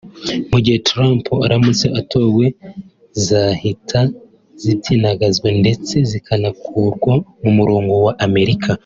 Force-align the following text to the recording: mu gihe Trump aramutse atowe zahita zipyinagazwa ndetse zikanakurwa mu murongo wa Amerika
mu 0.51 0.57
gihe 0.63 0.79
Trump 0.89 1.23
aramutse 1.45 1.85
atowe 1.99 2.45
zahita 3.25 4.01
zipyinagazwa 4.61 5.47
ndetse 5.61 5.93
zikanakurwa 6.11 7.13
mu 7.43 7.51
murongo 7.59 7.93
wa 8.07 8.13
Amerika 8.27 8.71